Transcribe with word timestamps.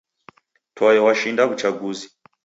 Toe 0.75 0.99
washinda 1.05 1.41
w'uchaguzi. 1.49 2.07